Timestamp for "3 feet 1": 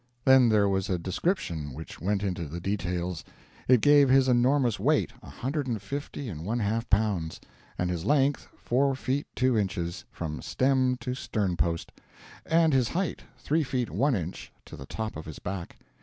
13.37-14.15